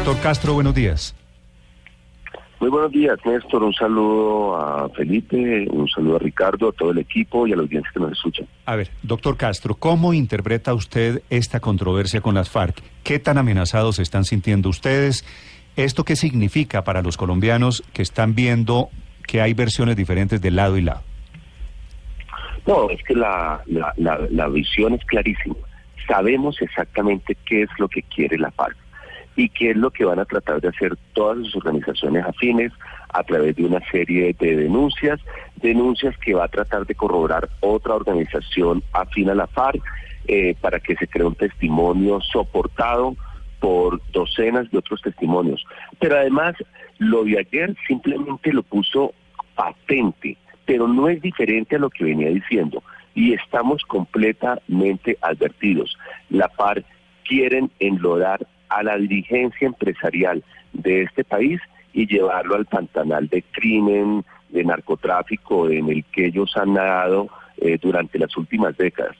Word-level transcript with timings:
Doctor 0.00 0.22
Castro, 0.22 0.54
buenos 0.54 0.74
días. 0.74 1.14
Muy 2.58 2.70
buenos 2.70 2.90
días, 2.90 3.18
Néstor. 3.26 3.62
Un 3.62 3.74
saludo 3.74 4.56
a 4.56 4.88
Felipe, 4.88 5.66
un 5.70 5.86
saludo 5.90 6.16
a 6.16 6.18
Ricardo, 6.18 6.70
a 6.70 6.72
todo 6.72 6.92
el 6.92 6.98
equipo 6.98 7.46
y 7.46 7.52
a 7.52 7.56
la 7.56 7.62
audiencia 7.62 7.90
que 7.92 8.00
nos 8.00 8.12
escuchan. 8.12 8.46
A 8.64 8.76
ver, 8.76 8.88
doctor 9.02 9.36
Castro, 9.36 9.74
¿cómo 9.74 10.14
interpreta 10.14 10.72
usted 10.72 11.22
esta 11.28 11.60
controversia 11.60 12.22
con 12.22 12.34
las 12.34 12.48
FARC? 12.48 12.82
¿Qué 13.04 13.18
tan 13.18 13.36
amenazados 13.36 13.96
se 13.96 14.02
están 14.02 14.24
sintiendo 14.24 14.70
ustedes? 14.70 15.26
¿Esto 15.76 16.02
qué 16.04 16.16
significa 16.16 16.82
para 16.82 17.02
los 17.02 17.18
colombianos 17.18 17.84
que 17.92 18.00
están 18.00 18.34
viendo 18.34 18.88
que 19.26 19.42
hay 19.42 19.52
versiones 19.52 19.96
diferentes 19.96 20.40
de 20.40 20.50
lado 20.50 20.78
y 20.78 20.80
lado? 20.80 21.02
No, 22.66 22.88
es 22.88 23.02
que 23.02 23.14
la, 23.14 23.60
la, 23.66 23.92
la 24.30 24.48
visión 24.48 24.94
es 24.94 25.04
clarísima. 25.04 25.56
Sabemos 26.08 26.56
exactamente 26.62 27.36
qué 27.44 27.64
es 27.64 27.70
lo 27.78 27.86
que 27.86 28.02
quiere 28.02 28.38
la 28.38 28.50
FARC 28.50 28.78
y 29.36 29.48
qué 29.48 29.70
es 29.70 29.76
lo 29.76 29.90
que 29.90 30.04
van 30.04 30.18
a 30.18 30.24
tratar 30.24 30.60
de 30.60 30.68
hacer 30.68 30.96
todas 31.12 31.38
sus 31.44 31.56
organizaciones 31.56 32.24
afines 32.24 32.72
a 33.12 33.22
través 33.22 33.56
de 33.56 33.64
una 33.64 33.80
serie 33.90 34.34
de 34.38 34.56
denuncias, 34.56 35.20
denuncias 35.56 36.16
que 36.18 36.34
va 36.34 36.44
a 36.44 36.48
tratar 36.48 36.86
de 36.86 36.94
corroborar 36.94 37.48
otra 37.60 37.94
organización 37.94 38.82
afín 38.92 39.30
a 39.30 39.34
la 39.34 39.46
FARC 39.46 39.82
eh, 40.26 40.54
para 40.60 40.80
que 40.80 40.96
se 40.96 41.08
cree 41.08 41.26
un 41.26 41.34
testimonio 41.34 42.20
soportado 42.20 43.16
por 43.58 44.00
docenas 44.12 44.70
de 44.70 44.78
otros 44.78 45.00
testimonios. 45.02 45.64
Pero 45.98 46.16
además, 46.16 46.54
lo 46.98 47.24
de 47.24 47.38
ayer 47.38 47.74
simplemente 47.86 48.52
lo 48.52 48.62
puso 48.62 49.12
patente, 49.54 50.36
pero 50.64 50.88
no 50.88 51.08
es 51.08 51.20
diferente 51.20 51.76
a 51.76 51.78
lo 51.78 51.90
que 51.90 52.04
venía 52.04 52.28
diciendo. 52.28 52.82
Y 53.14 53.34
estamos 53.34 53.82
completamente 53.84 55.18
advertidos. 55.20 55.96
La 56.30 56.48
FARC 56.48 56.84
quieren 57.24 57.70
enlodar 57.78 58.46
a 58.70 58.82
la 58.82 58.96
dirigencia 58.96 59.66
empresarial 59.66 60.42
de 60.72 61.02
este 61.02 61.24
país 61.24 61.60
y 61.92 62.06
llevarlo 62.06 62.54
al 62.54 62.66
pantanal 62.66 63.28
de 63.28 63.42
crimen, 63.42 64.24
de 64.48 64.64
narcotráfico 64.64 65.68
en 65.68 65.88
el 65.90 66.04
que 66.04 66.26
ellos 66.26 66.56
han 66.56 66.74
nadado 66.74 67.28
eh, 67.58 67.78
durante 67.80 68.18
las 68.18 68.36
últimas 68.36 68.76
décadas. 68.76 69.16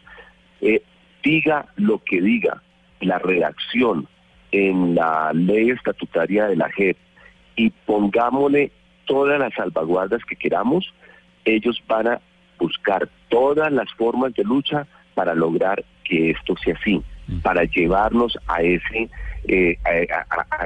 Eh, 0.61 0.83
diga 1.23 1.67
lo 1.77 1.99
que 1.99 2.21
diga 2.21 2.63
la 3.01 3.19
redacción 3.19 4.09
en 4.53 4.95
la 4.95 5.33
ley 5.33 5.71
estatutaria 5.71 6.47
de 6.47 6.57
la 6.57 6.71
JEP 6.71 6.97
y 7.57 7.71
pongámosle 7.71 8.73
todas 9.05 9.39
las 9.39 9.53
salvaguardas 9.55 10.25
que 10.25 10.37
queramos, 10.37 10.93
ellos 11.45 11.83
van 11.87 12.09
a 12.09 12.21
buscar 12.59 13.09
todas 13.29 13.73
las 13.73 13.91
formas 13.95 14.35
de 14.35 14.45
lucha 14.45 14.87
para 15.15 15.35
lograr 15.35 15.85
que 16.05 16.31
esto 16.31 16.55
sea 16.63 16.75
así, 16.81 17.03
mm. 17.27 17.41
para 17.41 17.65
llevarnos 17.65 18.39
a 18.47 18.63
ese 18.63 19.09
eh, 19.49 19.79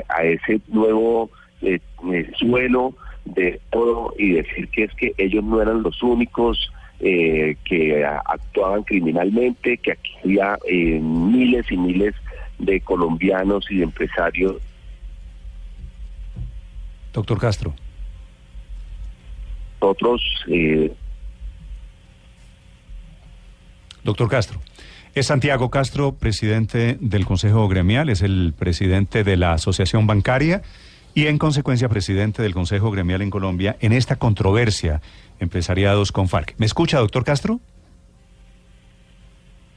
a, 0.08 0.22
ese 0.22 0.61
nuevo 0.69 1.30
eh, 1.62 1.78
eh, 2.12 2.30
suelo 2.36 2.94
de 3.25 3.61
todo 3.70 4.14
y 4.19 4.33
decir 4.33 4.69
que 4.69 4.84
es 4.84 4.94
que 4.94 5.14
ellos 5.17 5.44
no 5.44 5.62
eran 5.62 5.83
los 5.83 6.03
únicos 6.03 6.70
que 7.00 8.06
actuaban 8.25 8.83
criminalmente, 8.84 9.77
que 9.77 9.92
aquí 9.92 10.11
había 10.25 10.56
miles 10.67 11.70
y 11.70 11.77
miles 11.77 12.14
de 12.58 12.80
colombianos 12.80 13.67
y 13.70 13.78
de 13.78 13.84
empresarios. 13.84 14.56
Doctor 17.12 17.39
Castro. 17.39 17.75
Otros. 19.80 20.22
Doctor 24.02 24.28
Castro. 24.30 24.61
Es 25.14 25.26
Santiago 25.26 25.70
Castro, 25.70 26.16
presidente 26.16 26.98
del 27.00 27.24
Consejo 27.24 27.68
Gremial, 27.68 28.08
es 28.08 28.20
el 28.20 28.52
presidente 28.58 29.22
de 29.22 29.36
la 29.36 29.52
Asociación 29.52 30.08
Bancaria 30.08 30.62
y 31.14 31.28
en 31.28 31.38
consecuencia 31.38 31.88
presidente 31.88 32.42
del 32.42 32.52
Consejo 32.52 32.90
Gremial 32.90 33.22
en 33.22 33.30
Colombia 33.30 33.76
en 33.78 33.92
esta 33.92 34.16
controversia 34.16 35.02
empresariados 35.38 36.10
con 36.10 36.28
FARC. 36.28 36.56
¿Me 36.58 36.66
escucha, 36.66 36.98
doctor 36.98 37.22
Castro? 37.22 37.61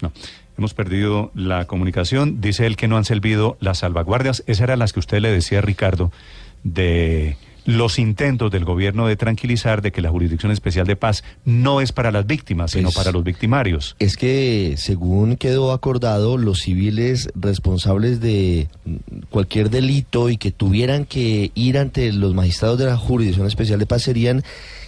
No, 0.01 0.12
hemos 0.57 0.73
perdido 0.73 1.29
la 1.35 1.66
comunicación. 1.66 2.41
Dice 2.41 2.66
él 2.66 2.75
que 2.75 2.88
no 2.88 2.97
han 2.97 3.06
servido 3.06 3.57
las 3.59 3.79
salvaguardias. 3.79 4.44
Esas 4.47 4.62
eran 4.62 4.79
las 4.79 4.91
que 4.91 5.01
usted 5.01 5.19
le 5.19 5.29
decía, 5.29 5.62
Ricardo, 5.62 6.12
de 6.63 7.38
los 7.67 8.00
intentos 8.00 8.50
del 8.50 8.63
gobierno 8.63 9.07
de 9.07 9.17
tranquilizar 9.17 9.81
de 9.81 9.91
que 9.91 10.01
la 10.01 10.09
Jurisdicción 10.09 10.53
Especial 10.53 10.88
de 10.88 10.95
Paz 10.95 11.23
no 11.44 11.81
es 11.81 11.91
para 11.91 12.13
las 12.13 12.25
víctimas, 12.25 12.72
sino 12.72 12.91
para 12.91 13.11
los 13.11 13.25
victimarios. 13.25 13.97
Es 14.00 14.16
que, 14.16 14.75
según 14.78 15.35
quedó 15.35 15.73
acordado, 15.73 16.38
los 16.38 16.59
civiles 16.59 17.29
responsables 17.35 18.22
de 18.22 18.69
cualquier 19.29 19.69
delito 19.69 20.29
y 20.29 20.38
que 20.38 20.51
tuvieran 20.51 21.03
que 21.03 21.51
ir 21.56 21.77
ante 21.77 22.13
los 22.13 22.33
magistrados 22.33 22.79
de 22.79 22.85
la 22.85 22.95
Jurisdicción 22.95 23.45
Especial 23.45 23.79
de 23.79 23.85
Paz 23.85 24.03
serían 24.03 24.44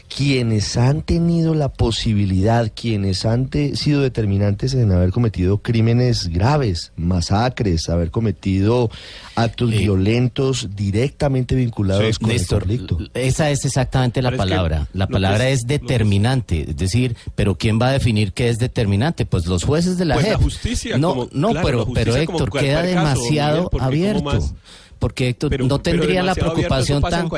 quienes 0.10 0.76
han 0.76 1.04
tenido 1.04 1.54
la 1.54 1.70
posibilidad, 1.70 2.72
quienes 2.74 3.26
han 3.26 3.50
sido 3.76 4.02
determinantes 4.02 4.74
en 4.74 4.92
haber 4.92 5.12
cometido 5.12 5.60
crímenes 5.60 6.30
graves, 6.30 6.92
masacres, 6.98 7.88
haber 7.90 8.10
cometido 8.10 8.90
actos 9.36 9.70
violentos 9.70 10.70
directamente 10.76 11.56
vinculados 11.56 12.18
con 12.18 12.32
el 12.32 12.46
conflicto. 12.46 12.98
Esa 13.14 13.52
es 13.52 13.64
exactamente 13.66 14.22
la 14.22 14.36
palabra. 14.36 14.88
la 14.94 15.08
palabra 15.08 15.50
es, 15.50 15.62
determinante, 15.68 16.72
es 16.72 16.78
decir, 16.78 17.16
pero 17.36 17.56
¿quién 17.56 17.80
va 17.80 17.90
a 17.90 17.92
definir 17.92 18.34
qué 18.34 18.50
es 18.50 18.58
determinante? 18.58 19.26
Pues 19.26 19.46
los 19.46 19.64
jueces 19.64 19.98
de 19.98 20.06
la 20.06 20.16
pues 20.16 20.36
justicia. 20.36 20.98
No, 20.98 21.30
no, 21.32 21.54
pero, 21.64 21.88
pero 21.94 22.16
Héctor, 22.16 22.50
queda 22.50 22.82
demasiado 22.82 23.70
abierto 23.80 24.40
porque 25.00 25.30
Héctor 25.30 25.64
no 25.64 25.80
tendría 25.80 26.22
la 26.22 26.36
preocupación 26.36 27.02
tan... 27.02 27.30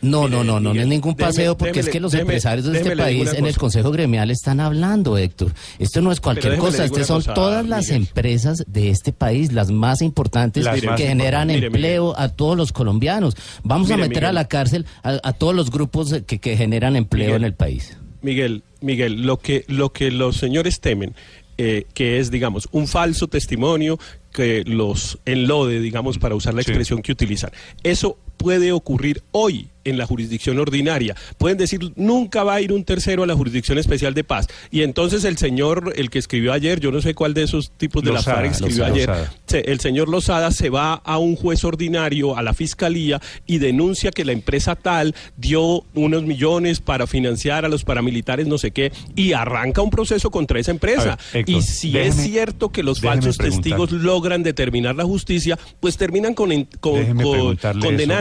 No, 0.00 0.28
no, 0.28 0.44
no, 0.44 0.60
no, 0.60 0.72
no 0.72 0.80
es 0.80 0.86
ningún 0.86 1.16
paseo 1.16 1.56
porque 1.56 1.80
es 1.80 1.88
que 1.88 2.00
los 2.00 2.14
empresarios 2.14 2.66
de 2.66 2.78
este 2.78 2.96
país 2.96 3.32
en 3.34 3.46
el 3.46 3.56
Consejo 3.58 3.90
Gremial 3.90 4.30
están 4.30 4.60
hablando, 4.60 5.18
Héctor. 5.18 5.52
Esto 5.78 6.00
no 6.00 6.12
es 6.12 6.20
cualquier 6.20 6.56
cosa, 6.56 6.84
estas 6.84 7.06
son 7.06 7.22
todas 7.22 7.66
las 7.66 7.90
empresas 7.90 8.64
de 8.66 8.90
este 8.90 9.12
país, 9.12 9.52
las 9.52 9.70
más 9.70 10.00
importantes 10.00 10.66
que 10.66 11.06
generan 11.06 11.50
empleo 11.50 12.18
a 12.18 12.28
todos 12.28 12.56
los 12.56 12.72
colombianos. 12.72 13.36
Vamos 13.62 13.90
a 13.90 13.96
meter 13.96 14.24
a 14.24 14.32
la 14.32 14.46
cárcel 14.46 14.86
a, 15.02 15.32
todos 15.32 15.54
los 15.54 15.70
grupos 15.70 16.14
que, 16.26 16.38
que 16.38 16.56
generan 16.56 16.96
empleo 16.96 17.36
en 17.36 17.44
el 17.44 17.54
país. 17.54 17.96
Miguel, 18.22 18.62
Miguel, 18.80 19.22
lo 19.22 19.38
que, 19.38 19.64
lo 19.68 19.92
que 19.92 20.10
los 20.10 20.36
señores 20.36 20.80
temen 20.80 21.14
eh, 21.56 21.86
que 21.94 22.18
es, 22.18 22.32
digamos, 22.32 22.68
un 22.72 22.88
falso 22.88 23.28
testimonio 23.28 23.96
que 24.34 24.64
los 24.66 25.20
enlode, 25.24 25.78
digamos, 25.78 26.18
para 26.18 26.34
usar 26.34 26.54
la 26.54 26.60
expresión 26.60 27.00
que 27.00 27.12
utilizan. 27.12 27.52
Eso 27.84 28.18
puede 28.36 28.72
ocurrir 28.72 29.22
hoy 29.32 29.70
en 29.84 29.98
la 29.98 30.06
jurisdicción 30.06 30.58
ordinaria. 30.58 31.14
Pueden 31.38 31.58
decir, 31.58 31.92
nunca 31.96 32.42
va 32.42 32.54
a 32.54 32.60
ir 32.60 32.72
un 32.72 32.84
tercero 32.84 33.22
a 33.22 33.26
la 33.26 33.34
jurisdicción 33.34 33.78
especial 33.78 34.14
de 34.14 34.24
paz. 34.24 34.48
Y 34.70 34.82
entonces 34.82 35.24
el 35.24 35.36
señor, 35.36 35.92
el 35.96 36.10
que 36.10 36.18
escribió 36.18 36.52
ayer, 36.52 36.80
yo 36.80 36.90
no 36.90 37.00
sé 37.00 37.14
cuál 37.14 37.34
de 37.34 37.42
esos 37.42 37.70
tipos 37.76 38.02
de 38.02 38.12
la 38.12 38.22
FARC 38.22 38.52
escribió 38.52 38.86
ayer, 38.86 39.10
el 39.52 39.80
señor 39.80 40.08
Lozada 40.08 40.50
se 40.50 40.70
va 40.70 40.94
a 40.94 41.18
un 41.18 41.36
juez 41.36 41.64
ordinario, 41.64 42.36
a 42.36 42.42
la 42.42 42.54
fiscalía, 42.54 43.20
y 43.46 43.58
denuncia 43.58 44.10
que 44.10 44.24
la 44.24 44.32
empresa 44.32 44.74
tal 44.74 45.14
dio 45.36 45.84
unos 45.94 46.24
millones 46.24 46.80
para 46.80 47.06
financiar 47.06 47.64
a 47.64 47.68
los 47.68 47.84
paramilitares, 47.84 48.46
no 48.46 48.58
sé 48.58 48.70
qué, 48.70 48.92
y 49.14 49.32
arranca 49.32 49.82
un 49.82 49.90
proceso 49.90 50.30
contra 50.30 50.58
esa 50.58 50.70
empresa. 50.70 51.18
y 51.46 51.62
si 51.62 51.96
es 51.98 52.14
cierto 52.16 52.70
que 52.70 52.82
los 52.82 53.00
falsos 53.00 53.36
testigos 53.36 53.92
logran 53.92 54.42
determinar 54.42 54.96
la 54.96 55.04
justicia, 55.04 55.58
pues 55.80 55.96
terminan 55.96 56.34
con, 56.34 56.50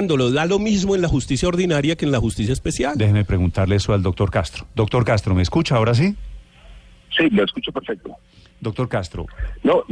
Da 0.08 0.46
lo 0.46 0.60
mismo 0.60 0.96
en 0.96 1.02
la 1.02 1.08
justicia 1.08 1.48
ordinaria 1.48 1.96
que 1.96 2.06
en 2.06 2.12
la 2.12 2.20
justicia 2.20 2.54
especial. 2.54 2.98
Déjeme 2.98 3.26
preguntarle 3.26 3.76
eso 3.76 3.94
al 3.94 4.04
doctor 4.04 4.30
Castro. 4.32 4.66
Doctor 4.76 5.06
Castro, 5.06 5.36
¿me 5.36 5.42
escucha 5.42 5.76
ahora 5.76 5.94
sí? 5.94 6.16
Sí, 7.18 7.30
lo 7.30 7.44
escucho 7.44 7.72
perfecto. 7.72 8.16
Doctor 8.60 8.90
Castro. 8.90 9.26
No. 9.64 9.84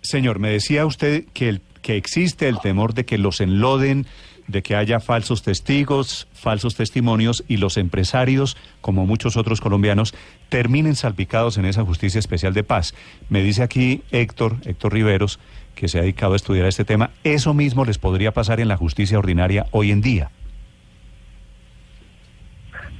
Señor, 0.00 0.38
me 0.38 0.50
decía 0.50 0.86
usted 0.86 1.24
que, 1.32 1.48
el, 1.48 1.60
que 1.82 1.96
existe 1.96 2.48
el 2.48 2.60
temor 2.60 2.94
de 2.94 3.04
que 3.04 3.18
los 3.18 3.40
enloden, 3.40 4.06
de 4.46 4.62
que 4.62 4.76
haya 4.76 5.00
falsos 5.00 5.42
testigos, 5.42 6.28
falsos 6.32 6.74
testimonios 6.74 7.44
y 7.48 7.56
los 7.56 7.76
empresarios, 7.76 8.56
como 8.80 9.06
muchos 9.06 9.36
otros 9.36 9.60
colombianos, 9.60 10.14
terminen 10.48 10.96
salpicados 10.96 11.56
en 11.56 11.64
esa 11.64 11.84
justicia 11.84 12.18
especial 12.18 12.52
de 12.52 12.64
paz. 12.64 12.94
Me 13.28 13.42
dice 13.42 13.62
aquí 13.62 14.02
Héctor, 14.10 14.56
Héctor 14.64 14.92
Riveros, 14.92 15.38
que 15.74 15.88
se 15.88 15.98
ha 15.98 16.02
dedicado 16.02 16.32
a 16.32 16.36
estudiar 16.36 16.66
este 16.66 16.84
tema, 16.84 17.10
eso 17.24 17.54
mismo 17.54 17.84
les 17.84 17.98
podría 17.98 18.32
pasar 18.32 18.60
en 18.60 18.68
la 18.68 18.76
justicia 18.76 19.18
ordinaria 19.18 19.66
hoy 19.70 19.90
en 19.90 20.00
día. 20.00 20.30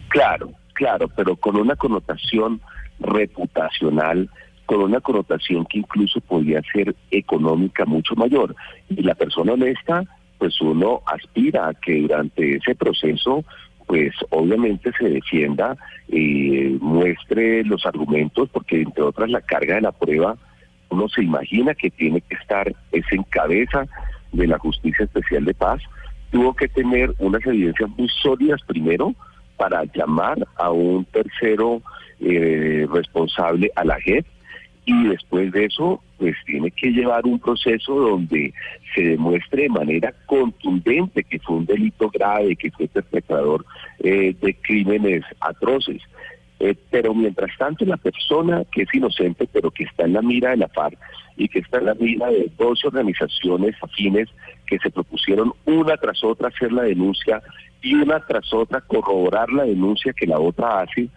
Claro, 0.08 0.52
claro, 0.74 1.08
pero 1.08 1.36
con 1.36 1.56
una 1.56 1.74
connotación 1.76 2.60
reputacional, 3.00 4.30
con 4.66 4.80
una 4.80 5.00
connotación 5.00 5.66
que 5.66 5.78
incluso 5.78 6.20
podría 6.20 6.62
ser 6.72 6.94
económica 7.10 7.84
mucho 7.84 8.14
mayor. 8.14 8.54
Y 8.88 9.02
la 9.02 9.14
persona 9.14 9.52
honesta, 9.54 10.04
pues 10.38 10.60
uno 10.60 11.02
aspira 11.06 11.68
a 11.68 11.74
que 11.74 12.00
durante 12.00 12.56
ese 12.56 12.74
proceso, 12.74 13.44
pues 13.86 14.12
obviamente 14.30 14.90
se 14.98 15.08
defienda 15.08 15.76
y 16.08 16.78
muestre 16.80 17.64
los 17.64 17.84
argumentos, 17.84 18.48
porque 18.50 18.82
entre 18.82 19.02
otras 19.02 19.30
la 19.30 19.40
carga 19.40 19.74
de 19.74 19.80
la 19.82 19.92
prueba, 19.92 20.36
uno 20.90 21.08
se 21.08 21.22
imagina 21.22 21.74
que 21.74 21.90
tiene 21.90 22.20
que 22.20 22.34
estar 22.34 22.72
es 22.92 23.04
en 23.10 23.22
cabeza 23.24 23.86
de 24.32 24.46
la 24.46 24.58
Justicia 24.58 25.04
Especial 25.04 25.44
de 25.44 25.54
Paz, 25.54 25.82
tuvo 26.30 26.54
que 26.54 26.68
tener 26.68 27.14
unas 27.18 27.44
evidencias 27.46 27.90
muy 27.90 28.08
sólidas 28.08 28.60
primero 28.66 29.14
para 29.56 29.84
llamar 29.84 30.36
a 30.56 30.70
un 30.70 31.04
tercero 31.04 31.80
eh, 32.20 32.86
responsable 32.92 33.70
a 33.76 33.84
la 33.84 34.00
JEP 34.00 34.26
y 34.86 35.08
después 35.08 35.50
de 35.52 35.66
eso 35.66 36.02
pues 36.18 36.36
tiene 36.46 36.70
que 36.70 36.90
llevar 36.90 37.24
un 37.24 37.38
proceso 37.38 37.94
donde 37.94 38.52
se 38.94 39.02
demuestre 39.02 39.62
de 39.62 39.68
manera 39.68 40.14
contundente 40.26 41.24
que 41.24 41.38
fue 41.38 41.56
un 41.56 41.66
delito 41.66 42.10
grave, 42.10 42.56
que 42.56 42.70
fue 42.70 42.88
perpetrador 42.88 43.64
eh, 44.00 44.34
de 44.40 44.54
crímenes 44.54 45.24
atroces. 45.40 46.02
Eh, 46.60 46.74
pero 46.90 47.14
mientras 47.14 47.50
tanto 47.58 47.84
la 47.84 47.96
persona 47.96 48.62
que 48.70 48.82
es 48.82 48.94
inocente 48.94 49.48
pero 49.52 49.72
que 49.72 49.84
está 49.84 50.04
en 50.04 50.12
la 50.12 50.22
mira 50.22 50.50
de 50.50 50.58
la 50.58 50.68
FARC 50.68 50.96
y 51.36 51.48
que 51.48 51.58
está 51.58 51.78
en 51.78 51.86
la 51.86 51.94
mira 51.94 52.28
de 52.28 52.48
dos 52.56 52.84
organizaciones 52.84 53.74
afines 53.82 54.28
que 54.66 54.78
se 54.78 54.90
propusieron 54.90 55.52
una 55.64 55.96
tras 55.96 56.22
otra 56.22 56.48
hacer 56.48 56.72
la 56.72 56.82
denuncia 56.82 57.42
y 57.82 57.94
una 57.94 58.18
tras 58.20 58.52
otra 58.52 58.80
corroborar 58.80 59.52
la 59.52 59.64
denuncia 59.64 60.12
que 60.12 60.26
la 60.26 60.38
otra 60.38 60.80
hace, 60.80 61.08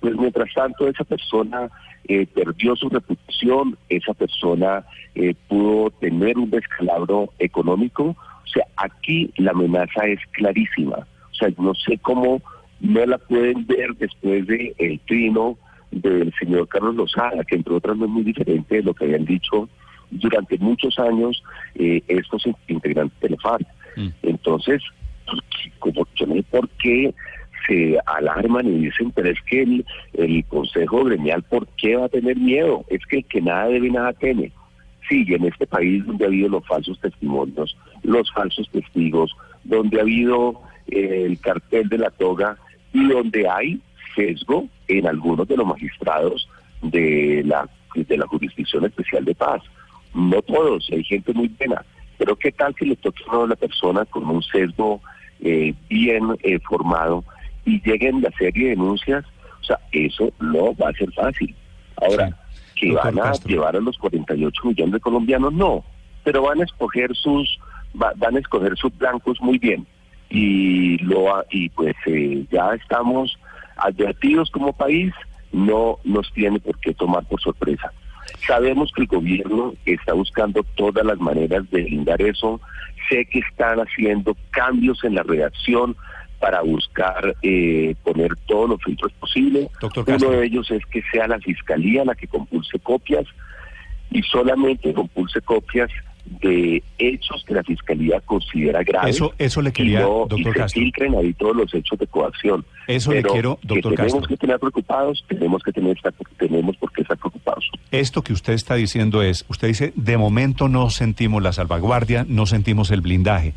pues 0.00 0.16
mientras 0.16 0.52
tanto 0.54 0.88
esa 0.88 1.04
persona 1.04 1.70
eh, 2.08 2.26
perdió 2.26 2.74
su 2.74 2.88
reputación, 2.88 3.78
esa 3.88 4.12
persona 4.12 4.84
eh, 5.14 5.34
pudo 5.48 5.90
tener 5.90 6.36
un 6.36 6.50
descalabro 6.50 7.32
económico. 7.38 8.04
O 8.04 8.48
sea, 8.52 8.64
aquí 8.76 9.32
la 9.36 9.52
amenaza 9.52 10.04
es 10.06 10.18
clarísima. 10.32 10.96
O 10.96 11.34
sea, 11.34 11.48
no 11.58 11.74
sé 11.74 11.98
cómo 11.98 12.42
no 12.80 13.06
la 13.06 13.18
pueden 13.18 13.66
ver 13.66 13.94
después 13.96 14.46
del 14.46 14.74
el 14.78 15.00
trino 15.00 15.58
del 15.90 16.32
señor 16.38 16.68
Carlos 16.68 16.94
Lozada, 16.94 17.44
que 17.44 17.56
entre 17.56 17.74
otras 17.74 17.96
no 17.96 18.04
es 18.04 18.10
muy 18.10 18.22
diferente 18.22 18.76
de 18.76 18.82
lo 18.82 18.94
que 18.94 19.04
habían 19.04 19.24
dicho 19.24 19.68
durante 20.10 20.58
muchos 20.58 20.98
años 20.98 21.42
eh, 21.74 22.02
estos 22.08 22.46
integrantes 22.68 23.18
de 23.20 23.30
la 23.30 23.36
FARC. 23.38 23.66
Mm. 23.96 24.08
Entonces, 24.22 24.82
como 25.78 26.06
yo 26.14 26.26
no 26.26 26.34
sé 26.34 26.42
por 26.44 26.68
qué 26.70 27.14
se 27.66 27.98
alarman 28.06 28.66
y 28.66 28.84
dicen, 28.84 29.10
pero 29.12 29.30
es 29.30 29.40
que 29.42 29.62
el, 29.62 29.86
el 30.14 30.44
Consejo 30.44 31.04
Gremial, 31.04 31.42
¿por 31.42 31.66
qué 31.76 31.96
va 31.96 32.06
a 32.06 32.10
tener 32.10 32.36
miedo? 32.36 32.84
Es 32.88 33.04
que 33.06 33.18
el 33.18 33.24
que 33.24 33.40
nada 33.40 33.66
debe, 33.68 33.90
nada 33.90 34.12
teme. 34.12 34.52
Sí, 35.08 35.24
en 35.28 35.44
este 35.44 35.66
país 35.66 36.04
donde 36.04 36.24
ha 36.24 36.28
habido 36.28 36.48
los 36.48 36.66
falsos 36.66 37.00
testimonios, 37.00 37.76
los 38.02 38.30
falsos 38.32 38.68
testigos, 38.70 39.34
donde 39.64 39.98
ha 39.98 40.02
habido 40.02 40.60
eh, 40.88 41.24
el 41.26 41.38
cartel 41.40 41.88
de 41.88 41.98
la 41.98 42.10
toga 42.10 42.56
y 42.96 43.08
donde 43.08 43.46
hay 43.46 43.80
sesgo 44.14 44.66
en 44.88 45.06
algunos 45.06 45.46
de 45.46 45.56
los 45.56 45.66
magistrados 45.66 46.48
de 46.80 47.42
la, 47.44 47.68
de 47.94 48.16
la 48.16 48.26
Jurisdicción 48.26 48.86
Especial 48.86 49.24
de 49.26 49.34
Paz. 49.34 49.62
No 50.14 50.40
todos, 50.40 50.88
hay 50.90 51.04
gente 51.04 51.34
muy 51.34 51.48
buena, 51.48 51.84
pero 52.16 52.36
¿qué 52.36 52.52
tal 52.52 52.74
que 52.74 52.86
le 52.86 52.96
toque 52.96 53.22
a 53.30 53.36
una 53.36 53.54
persona 53.54 54.06
con 54.06 54.26
un 54.30 54.42
sesgo 54.42 55.02
eh, 55.40 55.74
bien 55.90 56.38
eh, 56.42 56.58
formado 56.60 57.22
y 57.66 57.82
lleguen 57.82 58.22
la 58.22 58.30
serie 58.38 58.64
de 58.64 58.70
denuncias? 58.70 59.26
O 59.60 59.64
sea, 59.64 59.78
eso 59.92 60.32
no 60.40 60.74
va 60.76 60.88
a 60.88 60.92
ser 60.94 61.12
fácil. 61.12 61.54
Ahora, 61.96 62.34
que 62.76 62.92
van 62.92 63.18
a 63.18 63.32
llevar 63.32 63.76
a 63.76 63.80
los 63.80 63.98
48 63.98 64.62
millones 64.64 64.94
de 64.94 65.00
colombianos, 65.00 65.52
no, 65.52 65.84
pero 66.24 66.42
van 66.42 66.62
a 66.62 66.64
escoger 66.64 67.14
sus, 67.14 67.58
van 67.92 68.36
a 68.36 68.38
escoger 68.38 68.74
sus 68.78 68.96
blancos 68.96 69.38
muy 69.42 69.58
bien 69.58 69.86
y 70.30 70.98
lo 70.98 71.44
y 71.50 71.68
pues 71.70 71.94
eh, 72.06 72.44
ya 72.50 72.74
estamos 72.74 73.38
advertidos 73.76 74.50
como 74.50 74.72
país, 74.72 75.12
no 75.52 75.98
nos 76.04 76.32
tiene 76.32 76.58
por 76.58 76.78
qué 76.80 76.94
tomar 76.94 77.24
por 77.26 77.40
sorpresa. 77.40 77.92
Sabemos 78.46 78.90
que 78.94 79.02
el 79.02 79.08
gobierno 79.08 79.74
está 79.84 80.12
buscando 80.12 80.62
todas 80.74 81.04
las 81.04 81.18
maneras 81.18 81.68
de 81.70 81.84
blindar 81.84 82.20
eso. 82.22 82.60
Sé 83.08 83.24
que 83.26 83.38
están 83.38 83.78
haciendo 83.78 84.36
cambios 84.50 85.02
en 85.04 85.14
la 85.14 85.22
redacción 85.22 85.96
para 86.40 86.60
buscar 86.62 87.34
eh, 87.42 87.94
poner 88.02 88.36
todos 88.46 88.70
los 88.70 88.82
filtros 88.82 89.12
posibles. 89.14 89.68
Uno 90.06 90.30
de 90.30 90.46
ellos 90.46 90.70
es 90.70 90.84
que 90.86 91.02
sea 91.12 91.28
la 91.28 91.38
fiscalía 91.38 92.04
la 92.04 92.14
que 92.14 92.26
compulse 92.26 92.78
copias 92.78 93.26
y 94.10 94.22
solamente 94.22 94.92
compulse 94.92 95.40
copias 95.40 95.90
de 96.40 96.82
hechos 96.98 97.44
que 97.46 97.54
la 97.54 97.62
fiscalía 97.62 98.20
considera 98.20 98.82
graves. 98.82 99.16
Eso, 99.16 99.34
eso 99.38 99.62
le 99.62 99.72
quería, 99.72 100.00
doctor 100.00 100.38
y 100.38 100.44
se 100.44 100.68
filtren 100.68 101.14
ahí 101.14 101.32
todos 101.34 101.56
los 101.56 101.74
hechos 101.74 101.98
de 101.98 102.06
coacción. 102.06 102.64
Eso 102.86 103.12
le 103.12 103.22
quiero, 103.22 103.58
doctor 103.62 103.94
que 103.94 104.02
tenemos 104.02 104.28
que 104.28 104.36
tener 104.36 104.58
preocupados, 104.58 105.24
tenemos 105.28 105.62
que 105.62 105.72
tener, 105.72 105.96
tenemos 106.38 106.76
por 106.76 106.92
qué 106.92 107.02
estar 107.02 107.16
preocupados. 107.16 107.70
Esto 107.90 108.22
que 108.22 108.32
usted 108.32 108.52
está 108.52 108.74
diciendo 108.74 109.22
es, 109.22 109.44
usted 109.48 109.68
dice, 109.68 109.92
de 109.96 110.16
momento 110.16 110.68
no 110.68 110.90
sentimos 110.90 111.42
la 111.42 111.52
salvaguardia, 111.52 112.26
no 112.28 112.46
sentimos 112.46 112.90
el 112.90 113.00
blindaje. 113.00 113.54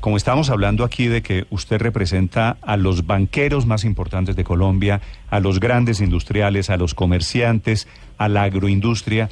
Como 0.00 0.16
estamos 0.16 0.48
hablando 0.50 0.84
aquí 0.84 1.08
de 1.08 1.22
que 1.22 1.46
usted 1.50 1.80
representa 1.80 2.56
a 2.62 2.76
los 2.76 3.06
banqueros 3.06 3.66
más 3.66 3.84
importantes 3.84 4.36
de 4.36 4.44
Colombia, 4.44 5.00
a 5.28 5.40
los 5.40 5.58
grandes 5.58 6.00
industriales, 6.00 6.70
a 6.70 6.76
los 6.76 6.94
comerciantes, 6.94 7.88
a 8.16 8.28
la 8.28 8.44
agroindustria, 8.44 9.28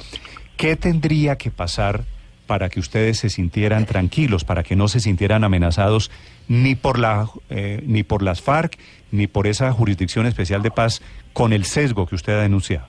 ¿qué 0.57 0.75
tendría 0.75 1.37
que 1.37 1.51
pasar 1.51 2.03
para 2.47 2.69
que 2.69 2.79
ustedes 2.79 3.19
se 3.19 3.29
sintieran 3.29 3.85
tranquilos, 3.85 4.43
para 4.43 4.63
que 4.63 4.75
no 4.75 4.87
se 4.87 4.99
sintieran 4.99 5.43
amenazados 5.43 6.09
ni 6.47 6.75
por 6.75 6.97
la 6.97 7.27
eh, 7.49 7.83
ni 7.85 8.03
por 8.03 8.23
las 8.23 8.41
FARC 8.41 8.77
ni 9.11 9.27
por 9.27 9.47
esa 9.47 9.71
jurisdicción 9.71 10.25
especial 10.25 10.63
de 10.63 10.71
paz 10.71 11.01
con 11.33 11.53
el 11.53 11.65
sesgo 11.65 12.07
que 12.07 12.15
usted 12.15 12.33
ha 12.33 12.41
denunciado. 12.41 12.87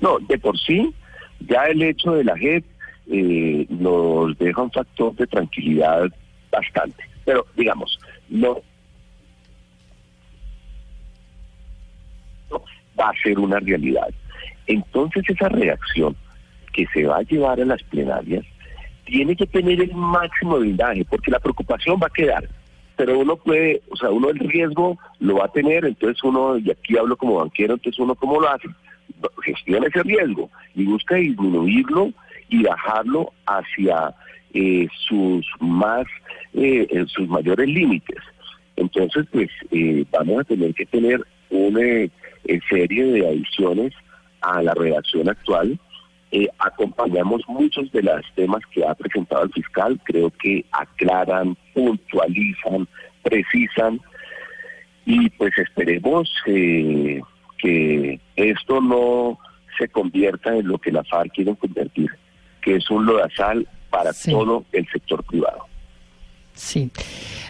No, 0.00 0.18
de 0.20 0.38
por 0.38 0.58
sí 0.58 0.94
ya 1.40 1.64
el 1.64 1.82
hecho 1.82 2.12
de 2.12 2.24
la 2.24 2.36
JEP 2.36 2.64
eh, 3.10 3.66
nos 3.68 4.36
deja 4.38 4.62
un 4.62 4.70
factor 4.70 5.14
de 5.16 5.26
tranquilidad 5.26 6.08
bastante, 6.50 7.04
pero 7.24 7.46
digamos 7.56 7.98
no 8.28 8.62
va 12.98 13.10
a 13.10 13.22
ser 13.22 13.38
una 13.38 13.58
realidad. 13.60 14.08
Entonces 14.66 15.24
esa 15.28 15.48
reacción 15.48 16.16
que 16.76 16.86
se 16.92 17.06
va 17.06 17.16
a 17.16 17.22
llevar 17.22 17.58
a 17.60 17.64
las 17.64 17.82
plenarias 17.84 18.44
tiene 19.06 19.34
que 19.34 19.46
tener 19.46 19.80
el 19.80 19.94
máximo 19.94 20.58
blindaje, 20.58 21.04
porque 21.04 21.30
la 21.30 21.40
preocupación 21.40 21.98
va 22.02 22.08
a 22.08 22.10
quedar, 22.10 22.46
pero 22.96 23.18
uno 23.18 23.36
puede, 23.36 23.80
o 23.88 23.96
sea, 23.96 24.10
uno 24.10 24.28
el 24.30 24.38
riesgo 24.38 24.98
lo 25.20 25.36
va 25.36 25.46
a 25.46 25.52
tener, 25.52 25.84
entonces 25.84 26.22
uno, 26.22 26.58
y 26.58 26.70
aquí 26.70 26.98
hablo 26.98 27.16
como 27.16 27.36
banquero, 27.36 27.74
entonces 27.74 27.98
uno 27.98 28.14
cómo 28.14 28.40
lo 28.40 28.50
hace, 28.50 28.68
gestiona 29.42 29.86
ese 29.86 30.02
riesgo 30.02 30.50
y 30.74 30.84
busca 30.84 31.14
disminuirlo 31.14 32.10
y 32.48 32.64
bajarlo 32.64 33.32
hacia 33.46 34.14
eh, 34.52 34.88
sus 35.08 35.46
más, 35.60 36.04
eh, 36.54 36.86
sus 37.06 37.28
mayores 37.28 37.68
límites. 37.68 38.18
Entonces, 38.74 39.24
pues 39.32 39.48
eh, 39.70 40.04
vamos 40.10 40.40
a 40.40 40.44
tener 40.44 40.74
que 40.74 40.84
tener 40.86 41.24
una 41.48 42.10
serie 42.68 43.04
de 43.04 43.26
adiciones 43.26 43.92
a 44.40 44.62
la 44.62 44.74
redacción 44.74 45.28
actual 45.28 45.78
eh, 46.32 46.48
acompañamos 46.58 47.42
muchos 47.46 47.90
de 47.92 48.02
los 48.02 48.22
temas 48.34 48.62
que 48.72 48.84
ha 48.84 48.94
presentado 48.94 49.44
el 49.44 49.52
fiscal, 49.52 50.00
creo 50.04 50.30
que 50.30 50.64
aclaran, 50.72 51.56
puntualizan, 51.72 52.88
precisan. 53.22 54.00
Y 55.04 55.30
pues 55.30 55.56
esperemos 55.56 56.30
eh, 56.46 57.20
que 57.58 58.20
esto 58.34 58.80
no 58.80 59.38
se 59.78 59.88
convierta 59.88 60.54
en 60.56 60.68
lo 60.68 60.78
que 60.78 60.90
la 60.90 61.04
FARC 61.04 61.32
quiere 61.32 61.54
convertir, 61.54 62.10
que 62.60 62.76
es 62.76 62.90
un 62.90 63.06
lodazal 63.06 63.68
para 63.90 64.12
todo 64.12 64.64
el 64.72 64.86
sector 64.88 65.22
privado. 65.24 65.66
Sí. 66.56 66.90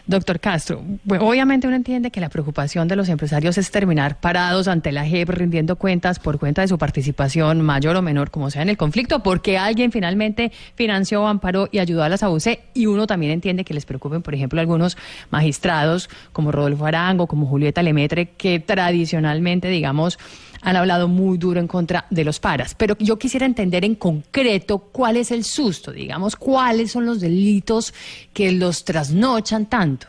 Doctor 0.06 0.38
Castro, 0.38 0.84
obviamente 1.08 1.66
uno 1.66 1.75
entiende 1.75 2.12
que 2.12 2.20
la 2.20 2.28
preocupación 2.28 2.86
de 2.86 2.94
los 2.94 3.08
empresarios 3.08 3.58
es 3.58 3.72
terminar 3.72 4.20
parados 4.20 4.68
ante 4.68 4.92
la 4.92 5.04
JEP 5.04 5.30
rindiendo 5.30 5.75
cuentas 5.75 6.20
por 6.20 6.38
cuenta 6.38 6.62
de 6.62 6.68
su 6.68 6.78
participación 6.78 7.60
mayor 7.60 7.96
o 7.96 8.02
menor, 8.02 8.30
como 8.30 8.50
sea 8.50 8.62
en 8.62 8.68
el 8.68 8.76
conflicto, 8.76 9.25
porque 9.25 9.58
alguien 9.58 9.90
finalmente 9.90 10.52
financió, 10.76 11.26
amparó 11.26 11.68
y 11.72 11.80
ayudó 11.80 12.04
a 12.04 12.08
las 12.08 12.22
AUC. 12.22 12.58
Y 12.75 12.86
uno 12.86 13.08
también 13.08 13.32
entiende 13.32 13.64
que 13.64 13.75
les 13.75 13.84
preocupen, 13.84 14.22
por 14.22 14.34
ejemplo, 14.34 14.60
algunos 14.60 14.96
magistrados 15.30 16.08
como 16.32 16.52
Rodolfo 16.52 16.86
Arango, 16.86 17.26
como 17.26 17.46
Julieta 17.46 17.82
Lemetre, 17.82 18.30
que 18.30 18.60
tradicionalmente, 18.60 19.68
digamos, 19.68 20.20
han 20.62 20.76
hablado 20.76 21.08
muy 21.08 21.38
duro 21.38 21.60
en 21.60 21.66
contra 21.66 22.06
de 22.10 22.25
los 22.25 22.40
paras. 22.40 22.75
Pero 22.75 22.96
yo 22.98 23.18
quisiera 23.18 23.46
entender 23.46 23.84
en 23.84 23.94
concreto 23.94 24.78
cuál 24.78 25.16
es 25.16 25.30
el 25.30 25.44
susto, 25.44 25.92
digamos, 25.92 26.36
cuáles 26.36 26.92
son 26.92 27.06
los 27.06 27.20
delitos 27.20 27.94
que 28.32 28.52
los 28.52 28.84
trasnochan 28.84 29.66
tanto. 29.66 30.08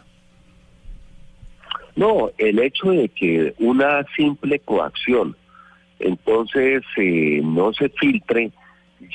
No, 1.95 2.29
el 2.37 2.59
hecho 2.59 2.91
de 2.91 3.09
que 3.09 3.55
una 3.57 4.05
simple 4.15 4.59
coacción, 4.59 5.35
entonces 5.99 6.83
eh, 6.95 7.41
no 7.43 7.73
se 7.73 7.89
filtre, 7.89 8.51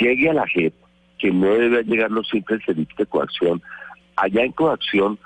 llegue 0.00 0.30
a 0.30 0.34
la 0.34 0.46
JEP, 0.48 0.74
que 1.18 1.30
no 1.30 1.54
debe 1.54 1.84
llegar 1.84 2.10
los 2.10 2.28
simples 2.28 2.60
delitos 2.66 2.96
de 2.96 3.06
coacción, 3.06 3.62
allá 4.16 4.42
en 4.42 4.50
coacción 4.50 5.18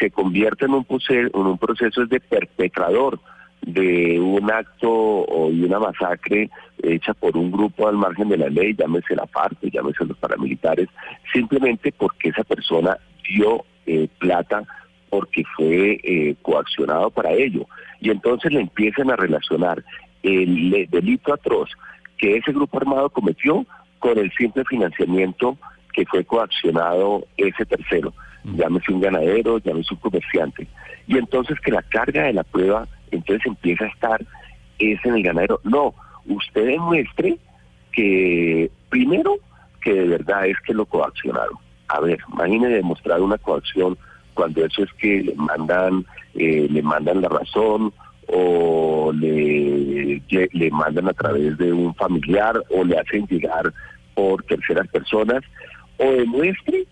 se 0.00 0.10
convierte 0.10 0.64
en 0.64 0.72
un, 0.72 0.86
en 1.10 1.30
un 1.34 1.58
proceso 1.58 2.06
de 2.06 2.18
perpetrador 2.18 3.20
de 3.62 4.18
un 4.20 4.50
acto 4.50 4.90
o 4.90 5.50
de 5.50 5.64
una 5.64 5.78
masacre 5.78 6.50
hecha 6.82 7.14
por 7.14 7.36
un 7.36 7.50
grupo 7.50 7.88
al 7.88 7.96
margen 7.96 8.28
de 8.28 8.38
la 8.38 8.48
ley, 8.48 8.74
llámese 8.74 9.14
la 9.14 9.26
parte, 9.26 9.70
llámese 9.70 10.04
los 10.04 10.16
paramilitares, 10.18 10.88
simplemente 11.32 11.92
porque 11.92 12.30
esa 12.30 12.42
persona 12.44 12.98
dio 13.28 13.64
eh, 13.86 14.08
plata 14.18 14.64
porque 15.10 15.44
fue 15.56 16.00
eh, 16.02 16.34
coaccionado 16.42 17.10
para 17.10 17.32
ello. 17.32 17.66
Y 18.00 18.10
entonces 18.10 18.52
le 18.52 18.60
empiezan 18.60 19.10
a 19.10 19.16
relacionar 19.16 19.84
el 20.22 20.88
delito 20.90 21.34
atroz 21.34 21.70
que 22.16 22.36
ese 22.36 22.52
grupo 22.52 22.78
armado 22.78 23.10
cometió 23.10 23.66
con 23.98 24.18
el 24.18 24.32
simple 24.32 24.64
financiamiento 24.64 25.56
que 25.92 26.06
fue 26.06 26.24
coaccionado 26.24 27.26
ese 27.36 27.64
tercero, 27.66 28.14
mm. 28.44 28.56
llámese 28.56 28.92
un 28.92 29.00
ganadero, 29.00 29.58
llámese 29.58 29.94
un 29.94 30.00
comerciante. 30.00 30.66
Y 31.06 31.18
entonces 31.18 31.60
que 31.60 31.70
la 31.70 31.82
carga 31.82 32.24
de 32.24 32.32
la 32.32 32.44
prueba 32.44 32.88
entonces 33.12 33.46
empieza 33.46 33.84
a 33.84 33.88
estar 33.88 34.20
es 34.78 35.04
en 35.04 35.14
el 35.14 35.22
ganadero. 35.22 35.60
No, 35.64 35.94
usted 36.26 36.66
demuestre 36.66 37.36
que 37.92 38.70
primero 38.88 39.36
que 39.80 39.92
de 39.92 40.08
verdad 40.08 40.46
es 40.46 40.56
que 40.66 40.74
lo 40.74 40.86
coaccionaron. 40.86 41.56
A 41.88 42.00
ver, 42.00 42.18
imagine 42.32 42.68
demostrar 42.68 43.20
una 43.20 43.38
coacción 43.38 43.98
cuando 44.34 44.64
eso 44.64 44.82
es 44.82 44.92
que 44.94 45.22
le 45.22 45.34
mandan, 45.34 46.06
eh, 46.34 46.66
le 46.70 46.82
mandan 46.82 47.20
la 47.20 47.28
razón 47.28 47.92
o 48.28 49.12
le, 49.12 50.22
le 50.28 50.70
mandan 50.70 51.08
a 51.08 51.12
través 51.12 51.58
de 51.58 51.72
un 51.72 51.94
familiar 51.94 52.62
o 52.70 52.84
le 52.84 52.98
hacen 52.98 53.26
llegar 53.26 53.72
por 54.14 54.42
terceras 54.44 54.88
personas 54.88 55.42
o 55.98 56.10
demuestre 56.10 56.86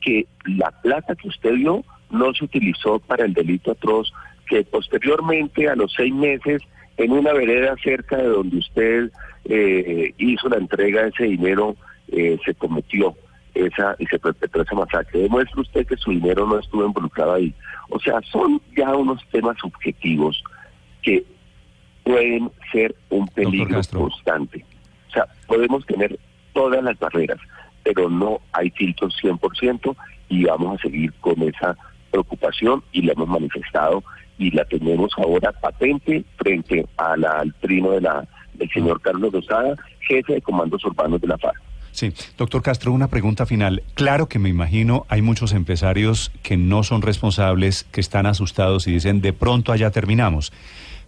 que 0.00 0.26
la 0.46 0.70
plata 0.82 1.14
que 1.14 1.28
usted 1.28 1.54
dio 1.54 1.84
no 2.10 2.32
se 2.32 2.44
utilizó 2.44 2.98
para 3.00 3.24
el 3.24 3.34
delito 3.34 3.72
atroz, 3.72 4.12
que 4.48 4.64
posteriormente 4.64 5.68
a 5.68 5.76
los 5.76 5.92
seis 5.94 6.14
meses 6.14 6.62
en 6.96 7.12
una 7.12 7.32
vereda 7.32 7.74
cerca 7.82 8.16
de 8.16 8.28
donde 8.28 8.58
usted 8.58 9.10
eh, 9.44 10.12
hizo 10.18 10.48
la 10.48 10.56
entrega 10.56 11.02
de 11.02 11.08
ese 11.10 11.24
dinero 11.24 11.76
eh, 12.08 12.38
se 12.44 12.54
cometió 12.54 13.14
esa 13.54 13.96
y 13.98 14.06
se 14.06 14.18
perpetró 14.18 14.62
esa 14.62 14.74
masacre. 14.74 15.20
Demuestra 15.20 15.60
usted 15.60 15.86
que 15.86 15.96
su 15.96 16.10
dinero 16.10 16.46
no 16.46 16.58
estuvo 16.58 16.86
involucrado 16.86 17.34
ahí. 17.34 17.54
O 17.90 17.98
sea, 17.98 18.20
son 18.30 18.60
ya 18.76 18.94
unos 18.94 19.20
temas 19.30 19.56
subjetivos 19.58 20.42
que 21.02 21.24
pueden 22.02 22.50
ser 22.72 22.94
un 23.10 23.26
peligro 23.28 23.80
constante. 23.92 24.64
O 25.08 25.12
sea, 25.12 25.26
podemos 25.46 25.84
tener 25.86 26.18
todas 26.52 26.82
las 26.82 26.98
barreras, 26.98 27.38
pero 27.82 28.08
no 28.08 28.40
hay 28.52 28.70
filtros 28.70 29.16
100% 29.22 29.96
y 30.28 30.44
vamos 30.44 30.78
a 30.78 30.82
seguir 30.82 31.12
con 31.20 31.42
esa 31.42 31.76
preocupación 32.10 32.82
y 32.92 33.02
la 33.02 33.12
hemos 33.12 33.28
manifestado 33.28 34.02
y 34.38 34.50
la 34.52 34.64
tenemos 34.64 35.12
ahora 35.18 35.52
patente 35.52 36.24
frente 36.36 36.86
a 36.96 37.16
la, 37.16 37.40
al 37.40 37.54
trino 37.54 37.90
de 37.90 38.00
la, 38.00 38.26
del 38.54 38.70
señor 38.70 39.00
Carlos 39.00 39.32
Rosada, 39.32 39.74
jefe 40.00 40.34
de 40.34 40.42
comandos 40.42 40.84
urbanos 40.84 41.20
de 41.20 41.26
la 41.26 41.38
FARC. 41.38 41.60
Sí, 41.92 42.12
doctor 42.36 42.62
Castro, 42.62 42.92
una 42.92 43.08
pregunta 43.08 43.44
final. 43.44 43.82
Claro 43.94 44.28
que 44.28 44.38
me 44.38 44.48
imagino 44.48 45.04
hay 45.08 45.20
muchos 45.20 45.52
empresarios 45.52 46.30
que 46.42 46.56
no 46.56 46.84
son 46.84 47.02
responsables, 47.02 47.84
que 47.90 48.00
están 48.00 48.26
asustados 48.26 48.86
y 48.86 48.92
dicen 48.92 49.20
de 49.20 49.32
pronto 49.32 49.72
allá 49.72 49.90
terminamos. 49.90 50.52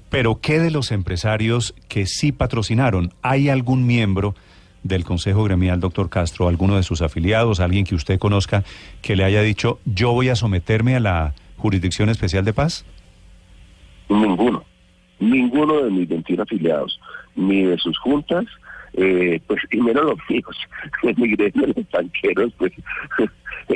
Pero 0.08 0.40
¿qué 0.40 0.58
de 0.58 0.72
los 0.72 0.90
empresarios 0.90 1.76
que 1.86 2.06
sí 2.06 2.32
patrocinaron? 2.32 3.12
¿Hay 3.22 3.48
algún 3.48 3.86
miembro 3.86 4.34
del 4.82 5.04
Consejo 5.04 5.44
Gremial, 5.44 5.78
doctor 5.78 6.10
Castro, 6.10 6.48
alguno 6.48 6.74
de 6.76 6.82
sus 6.82 7.02
afiliados, 7.02 7.60
alguien 7.60 7.84
que 7.84 7.94
usted 7.94 8.18
conozca, 8.18 8.64
que 9.02 9.14
le 9.14 9.22
haya 9.24 9.42
dicho 9.42 9.78
yo 9.84 10.12
voy 10.12 10.28
a 10.30 10.34
someterme 10.34 10.96
a 10.96 11.00
la 11.00 11.34
Jurisdicción 11.56 12.08
Especial 12.08 12.44
de 12.44 12.52
Paz? 12.52 12.84
Ninguno, 14.10 14.64
ninguno 15.20 15.82
de 15.82 15.90
mis 15.90 16.08
21 16.08 16.42
afiliados, 16.42 17.00
ni 17.36 17.62
de 17.62 17.78
sus 17.78 17.96
juntas, 17.98 18.44
eh, 18.94 19.40
pues 19.46 19.60
y 19.70 19.76
menos 19.76 20.04
los 20.04 20.18
hijos, 20.28 20.56
mi 21.16 21.30
gremio 21.36 21.68
los 21.68 21.90
banqueros, 21.90 22.52
pues 22.58 22.72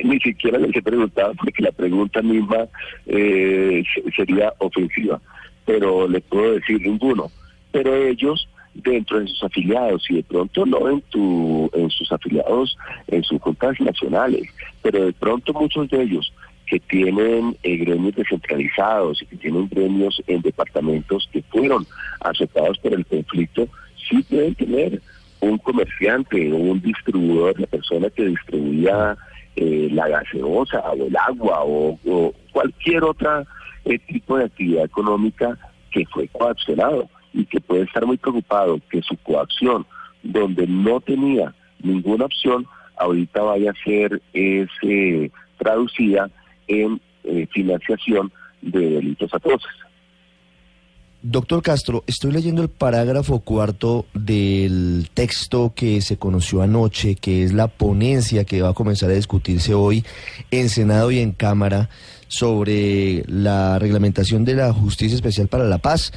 ni 0.04 0.18
siquiera 0.18 0.58
les 0.58 0.74
he 0.74 0.82
preguntado 0.82 1.34
porque 1.34 1.62
la 1.62 1.70
pregunta 1.70 2.20
misma 2.20 2.66
eh, 3.06 3.84
sería 4.16 4.52
ofensiva, 4.58 5.20
pero 5.64 6.08
le 6.08 6.20
puedo 6.20 6.54
decir 6.54 6.80
ninguno. 6.80 7.30
Pero 7.70 7.94
ellos 7.94 8.48
dentro 8.74 9.20
de 9.20 9.28
sus 9.28 9.44
afiliados 9.44 10.04
y 10.10 10.16
de 10.16 10.22
pronto 10.24 10.66
no 10.66 10.88
en 10.88 11.00
tu 11.02 11.70
en 11.74 11.88
sus 11.90 12.10
afiliados 12.10 12.76
en 13.06 13.22
sus 13.22 13.40
juntas 13.40 13.80
nacionales 13.80 14.48
pero 14.82 15.04
de 15.04 15.12
pronto 15.12 15.52
muchos 15.52 15.88
de 15.90 16.02
ellos 16.02 16.32
que 16.74 16.80
tienen 16.80 17.56
eh, 17.62 17.76
gremios 17.76 18.16
descentralizados 18.16 19.22
y 19.22 19.26
que 19.26 19.36
tienen 19.36 19.68
gremios 19.68 20.20
en 20.26 20.42
departamentos 20.42 21.28
que 21.30 21.40
fueron 21.42 21.86
aceptados 22.18 22.78
por 22.78 22.94
el 22.94 23.06
conflicto, 23.06 23.68
sí 24.08 24.24
pueden 24.28 24.56
tener 24.56 25.00
un 25.38 25.56
comerciante 25.58 26.52
o 26.52 26.56
un 26.56 26.80
distribuidor, 26.80 27.60
la 27.60 27.68
persona 27.68 28.10
que 28.10 28.24
distribuía 28.24 29.16
eh, 29.54 29.88
la 29.92 30.08
gaseosa 30.08 30.80
o 30.80 31.06
el 31.06 31.16
agua 31.16 31.60
o, 31.64 32.34
cualquier 32.50 33.04
otro 33.04 33.44
eh, 33.84 33.98
tipo 34.08 34.36
de 34.36 34.46
actividad 34.46 34.84
económica 34.86 35.56
que 35.92 36.04
fue 36.06 36.26
coaccionado 36.26 37.08
y 37.32 37.44
que 37.44 37.60
puede 37.60 37.82
estar 37.82 38.04
muy 38.04 38.16
preocupado 38.16 38.80
que 38.90 39.00
su 39.02 39.16
coacción, 39.18 39.86
donde 40.24 40.66
no 40.66 41.00
tenía 41.00 41.54
ninguna 41.80 42.24
opción, 42.24 42.66
ahorita 42.96 43.42
vaya 43.42 43.70
a 43.70 43.84
ser 43.84 44.20
es, 44.32 44.68
traducida 45.58 46.30
en 46.68 47.00
eh, 47.24 47.46
financiación 47.52 48.32
de 48.62 48.90
delitos 48.90 49.32
atroces. 49.32 49.70
Doctor 51.26 51.62
Castro, 51.62 52.04
estoy 52.06 52.32
leyendo 52.32 52.60
el 52.60 52.68
parágrafo 52.68 53.40
cuarto 53.40 54.04
del 54.12 55.08
texto 55.14 55.72
que 55.74 56.02
se 56.02 56.18
conoció 56.18 56.60
anoche, 56.60 57.14
que 57.14 57.42
es 57.42 57.54
la 57.54 57.68
ponencia 57.68 58.44
que 58.44 58.60
va 58.60 58.68
a 58.68 58.74
comenzar 58.74 59.08
a 59.08 59.14
discutirse 59.14 59.72
hoy 59.72 60.04
en 60.50 60.68
Senado 60.68 61.10
y 61.10 61.20
en 61.20 61.32
Cámara 61.32 61.88
sobre 62.28 63.24
la 63.26 63.78
reglamentación 63.78 64.44
de 64.44 64.54
la 64.54 64.74
Justicia 64.74 65.14
Especial 65.14 65.48
para 65.48 65.64
la 65.64 65.78
Paz. 65.78 66.12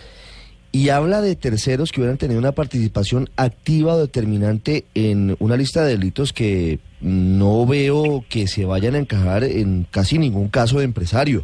Y 0.78 0.90
habla 0.90 1.22
de 1.22 1.36
terceros 1.36 1.92
que 1.92 2.02
hubieran 2.02 2.20
tenido 2.20 2.40
una 2.40 2.52
participación 2.52 3.32
activa 3.36 3.96
o 3.96 4.00
determinante 4.00 4.86
en 4.94 5.36
una 5.40 5.58
lista 5.58 5.84
de 5.84 5.98
delitos 5.98 6.34
que 6.34 6.78
no 7.02 7.66
veo 7.66 8.24
que 8.30 8.48
se 8.48 8.64
vayan 8.64 8.94
a 8.94 9.00
encajar 9.00 9.44
en 9.44 9.88
casi 9.90 10.20
ningún 10.20 10.50
caso 10.50 10.78
de 10.78 10.86
empresario. 10.86 11.44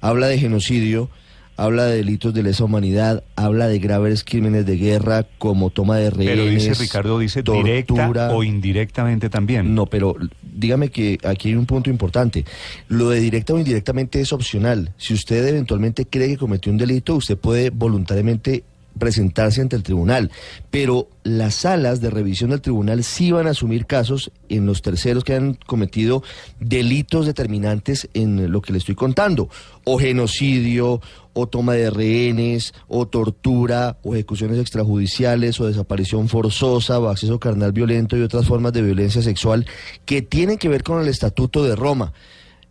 Habla 0.00 0.28
de 0.28 0.38
genocidio, 0.38 1.10
habla 1.58 1.84
de 1.84 1.98
delitos 1.98 2.32
de 2.32 2.44
lesa 2.44 2.64
humanidad, 2.64 3.22
habla 3.36 3.68
de 3.68 3.78
graves 3.78 4.24
crímenes 4.24 4.64
de 4.64 4.78
guerra 4.78 5.26
como 5.36 5.68
toma 5.68 5.98
de 5.98 6.08
rehenes. 6.08 6.38
Pero 6.38 6.46
dice 6.46 6.72
Ricardo, 6.82 7.18
dice 7.18 7.42
directa 7.42 8.32
o 8.32 8.42
indirectamente 8.42 9.28
también. 9.28 9.74
No, 9.74 9.84
pero 9.84 10.16
dígame 10.52 10.90
que 10.90 11.18
aquí 11.24 11.48
hay 11.48 11.54
un 11.54 11.66
punto 11.66 11.90
importante. 11.90 12.44
Lo 12.88 13.08
de 13.10 13.20
directa 13.20 13.54
o 13.54 13.58
indirectamente 13.58 14.20
es 14.20 14.32
opcional. 14.32 14.92
Si 14.96 15.14
usted 15.14 15.46
eventualmente 15.46 16.06
cree 16.06 16.28
que 16.28 16.36
cometió 16.36 16.70
un 16.70 16.78
delito, 16.78 17.16
usted 17.16 17.36
puede 17.36 17.70
voluntariamente 17.70 18.64
presentarse 18.98 19.60
ante 19.60 19.76
el 19.76 19.82
tribunal, 19.82 20.30
pero 20.70 21.08
las 21.24 21.54
salas 21.54 22.00
de 22.00 22.10
revisión 22.10 22.50
del 22.50 22.60
tribunal 22.60 23.04
sí 23.04 23.32
van 23.32 23.46
a 23.46 23.50
asumir 23.50 23.86
casos 23.86 24.30
en 24.48 24.66
los 24.66 24.82
terceros 24.82 25.24
que 25.24 25.34
han 25.34 25.54
cometido 25.66 26.22
delitos 26.60 27.26
determinantes 27.26 28.08
en 28.14 28.50
lo 28.50 28.60
que 28.60 28.72
le 28.72 28.78
estoy 28.78 28.94
contando, 28.94 29.48
o 29.84 29.98
genocidio, 29.98 31.00
o 31.34 31.46
toma 31.48 31.74
de 31.74 31.90
rehenes, 31.90 32.74
o 32.88 33.06
tortura, 33.06 33.98
o 34.02 34.14
ejecuciones 34.14 34.58
extrajudiciales, 34.58 35.60
o 35.60 35.66
desaparición 35.66 36.28
forzosa, 36.28 36.98
o 36.98 37.08
acceso 37.08 37.40
carnal 37.40 37.72
violento 37.72 38.16
y 38.16 38.22
otras 38.22 38.46
formas 38.46 38.72
de 38.72 38.82
violencia 38.82 39.22
sexual 39.22 39.66
que 40.04 40.22
tienen 40.22 40.58
que 40.58 40.68
ver 40.68 40.82
con 40.82 41.00
el 41.00 41.08
Estatuto 41.08 41.64
de 41.64 41.76
Roma 41.76 42.12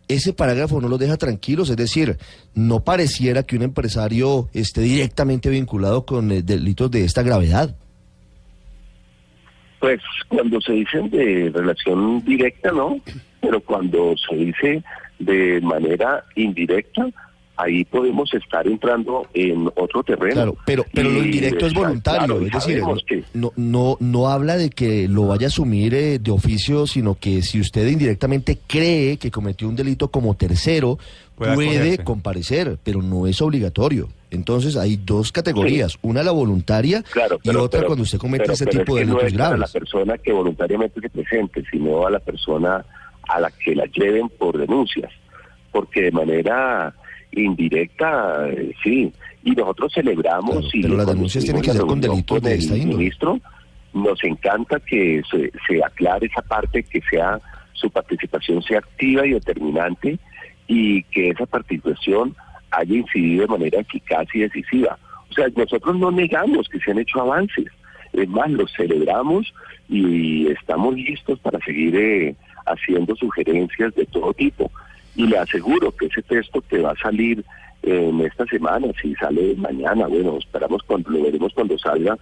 ese 0.08 0.32
parágrafo 0.32 0.80
no 0.80 0.88
los 0.88 0.98
deja 0.98 1.16
tranquilos, 1.16 1.70
es 1.70 1.76
decir, 1.76 2.18
no 2.54 2.84
pareciera 2.84 3.42
que 3.42 3.56
un 3.56 3.62
empresario 3.62 4.48
esté 4.52 4.82
directamente 4.82 5.48
vinculado 5.48 6.04
con 6.04 6.30
eh, 6.30 6.42
delitos 6.42 6.90
de 6.90 7.04
esta 7.04 7.22
gravedad. 7.22 7.74
Pues 9.80 10.00
cuando 10.28 10.60
se 10.60 10.72
dicen 10.72 11.10
de 11.10 11.50
relación 11.52 12.24
directa, 12.24 12.70
no, 12.70 13.00
pero 13.40 13.60
cuando 13.60 14.14
se 14.28 14.36
dice 14.36 14.84
de 15.18 15.60
manera 15.60 16.24
indirecta, 16.36 17.08
ahí 17.56 17.84
podemos 17.84 18.32
estar 18.34 18.66
entrando 18.66 19.26
en 19.34 19.68
otro 19.76 20.02
terreno. 20.02 20.34
Claro, 20.34 20.56
pero, 20.64 20.84
pero 20.92 21.10
lo 21.10 21.22
indirecto 21.22 21.66
es 21.66 21.74
voluntario, 21.74 22.40
es 22.40 22.52
decir, 22.52 22.82
no, 23.34 23.52
no, 23.56 23.96
no 24.00 24.28
habla 24.28 24.56
de 24.56 24.70
que 24.70 25.08
lo 25.08 25.26
vaya 25.26 25.46
a 25.46 25.48
asumir 25.48 25.94
eh, 25.94 26.18
de 26.18 26.30
oficio, 26.30 26.86
sino 26.86 27.14
que 27.14 27.42
si 27.42 27.60
usted 27.60 27.86
indirectamente 27.86 28.58
cree 28.66 29.16
que 29.18 29.30
cometió 29.30 29.68
un 29.68 29.76
delito 29.76 30.08
como 30.08 30.34
tercero, 30.34 30.98
puede, 31.36 31.98
comparecer, 31.98 32.78
pero 32.82 33.02
no 33.02 33.26
es 33.26 33.40
obligatorio. 33.42 34.08
Entonces 34.30 34.76
hay 34.76 34.96
dos 34.96 35.30
categorías, 35.30 35.98
una 36.00 36.22
la 36.22 36.32
voluntaria 36.32 37.04
y 37.42 37.54
otra 37.54 37.84
cuando 37.84 38.02
usted 38.02 38.18
comete 38.18 38.52
ese 38.52 38.64
tipo 38.64 38.94
de 38.94 39.04
delitos 39.04 39.34
no 39.34 39.44
es 39.44 39.52
a 39.52 39.56
la 39.58 39.66
persona 39.66 40.16
que 40.16 40.32
voluntariamente 40.32 41.00
se 41.00 41.10
presente, 41.10 41.62
sino 41.70 42.06
a 42.06 42.10
la 42.10 42.18
persona 42.18 42.84
a 43.28 43.40
la 43.40 43.50
que 43.50 43.74
la 43.74 43.84
lleven 43.86 44.30
por 44.30 44.56
denuncias, 44.56 45.12
porque 45.70 46.02
de 46.02 46.12
manera 46.12 46.94
Indirecta, 47.32 48.48
eh, 48.48 48.72
sí. 48.82 49.12
Y 49.44 49.52
nosotros 49.52 49.92
celebramos. 49.94 50.72
y 50.74 50.82
pero 50.82 50.96
las 50.96 51.06
denuncias 51.06 51.44
tienen 51.44 51.62
que 51.62 51.72
ser 51.72 51.82
con 51.82 52.00
delitos 52.00 52.42
de 52.42 52.54
esta 52.54 52.74
Ministro, 52.74 53.40
nos 53.92 54.22
encanta 54.24 54.78
que 54.80 55.22
se, 55.30 55.50
se 55.66 55.84
aclare 55.84 56.26
esa 56.26 56.42
parte, 56.42 56.82
que 56.82 57.00
sea 57.10 57.40
su 57.82 57.90
participación 57.90 58.62
sea 58.62 58.78
activa 58.78 59.26
y 59.26 59.32
determinante 59.32 60.18
y 60.68 61.02
que 61.04 61.30
esa 61.30 61.46
participación 61.46 62.34
haya 62.70 62.96
incidido 62.96 63.42
de 63.42 63.48
manera 63.48 63.80
eficaz 63.80 64.26
y 64.32 64.40
decisiva. 64.40 64.98
O 65.30 65.34
sea, 65.34 65.48
nosotros 65.56 65.98
no 65.98 66.10
negamos 66.10 66.68
que 66.68 66.78
se 66.78 66.92
han 66.92 66.98
hecho 66.98 67.20
avances, 67.20 67.66
es 68.12 68.28
más, 68.28 68.50
los 68.50 68.70
celebramos 68.72 69.52
y 69.88 70.46
estamos 70.48 70.94
listos 70.94 71.38
para 71.40 71.58
seguir 71.60 71.96
eh, 71.96 72.36
haciendo 72.66 73.16
sugerencias 73.16 73.94
de 73.94 74.06
todo 74.06 74.32
tipo. 74.32 74.70
Y 75.14 75.26
le 75.26 75.38
aseguro 75.38 75.94
que 75.94 76.06
ese 76.06 76.22
texto 76.22 76.62
que 76.62 76.80
va 76.80 76.92
a 76.92 76.96
salir 76.96 77.44
en 77.82 78.20
esta 78.20 78.46
semana, 78.46 78.88
si 79.00 79.14
sale 79.16 79.54
mañana, 79.56 80.06
bueno, 80.06 80.38
esperamos 80.38 80.82
cuando 80.86 81.10
lo 81.10 81.22
veremos 81.22 81.52
cuando 81.52 81.76
salga, 81.78 82.16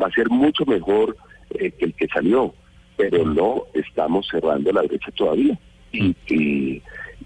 va 0.00 0.06
a 0.06 0.12
ser 0.12 0.28
mucho 0.28 0.64
mejor 0.66 1.16
eh, 1.50 1.70
que 1.72 1.86
el 1.86 1.94
que 1.94 2.06
salió, 2.08 2.54
pero 2.96 3.24
no 3.24 3.62
estamos 3.74 4.26
cerrando 4.30 4.72
la 4.72 4.82
brecha 4.82 5.10
todavía. 5.12 5.58
Y, 5.92 6.14
y, 6.28 6.82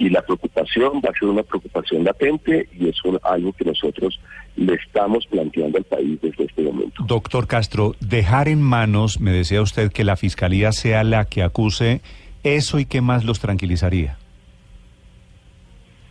la 0.09 0.23
preocupación 0.23 1.01
va 1.05 1.11
a 1.11 1.19
ser 1.19 1.29
una 1.29 1.43
preocupación 1.43 2.05
latente 2.05 2.69
y 2.73 2.89
es 2.89 2.97
algo 3.23 3.53
que 3.53 3.65
nosotros 3.65 4.19
le 4.57 4.75
estamos 4.75 5.27
planteando 5.27 5.79
al 5.79 5.85
país 5.85 6.19
desde 6.23 6.45
este 6.45 6.63
momento. 6.63 7.05
Doctor 7.07 7.47
Castro, 7.47 7.95
dejar 8.01 8.49
en 8.49 8.63
manos, 8.63 9.21
me 9.21 9.31
decía 9.31 9.61
usted, 9.63 9.93
que 9.93 10.05
la 10.05 10.17
Fiscalía 10.17 10.73
sea 10.73 11.05
la 11.05 11.27
que 11.27 11.43
acuse 11.43 12.01
eso 12.43 12.79
y 12.79 12.87
qué 12.87 13.03
más 13.03 13.25
los 13.25 13.41
tranquilizaría. 13.41 14.20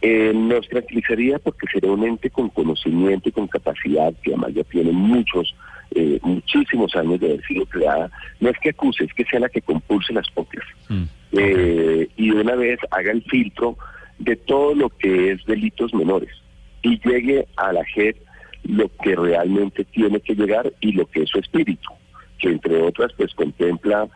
Eh, 0.02 0.32
nos 0.34 0.66
tranquilizaría 0.70 1.40
porque 1.40 1.68
será 1.74 1.92
un 1.92 2.06
ente 2.06 2.30
con 2.30 2.48
conocimiento 2.50 3.28
y 3.28 3.32
con 3.34 3.48
capacidad, 3.48 4.14
que 4.24 4.32
además 4.32 4.54
ya 4.54 4.64
tiene 4.64 4.94
muchos, 4.94 5.54
eh, 5.92 6.20
muchísimos 6.22 6.96
años 6.96 7.20
de 7.20 7.28
haber 7.28 7.46
sido 7.46 7.66
creada. 7.66 8.10
No 8.40 8.50
es 8.50 8.58
que 8.60 8.70
acuse, 8.70 9.04
es 9.04 9.14
que 9.14 9.26
sea 9.26 9.42
la 9.42 9.50
que 9.50 9.62
compulse 9.62 10.14
las 10.14 10.30
propias. 10.32 10.64
Mm, 10.88 11.04
eh, 11.34 12.08
y 12.16 12.32
de 12.32 12.42
una 12.42 12.56
vez 12.56 12.80
haga 12.92 13.12
el 13.12 13.24
filtro 13.24 13.78
de 14.20 14.38
todo 14.38 14.74
lo 14.74 14.90
que 14.90 15.32
es 15.32 15.46
delitos 15.46 15.94
menores 15.94 16.32
y 16.82 16.98
llegue 17.00 17.46
a 17.58 17.74
la 17.74 17.84
JEP 17.84 18.18
lo 18.64 18.90
que 19.04 19.16
realmente 19.16 19.84
tiene 19.84 20.22
que 20.22 20.34
llegar 20.34 20.72
y 20.80 20.94
lo 20.94 21.06
que 21.08 21.24
es 21.24 21.30
su 21.30 21.40
espíritu, 21.40 21.90
que 22.38 22.50
entre 22.50 22.82
otras 22.82 23.12
pues 23.18 23.34
contempla 23.34 24.08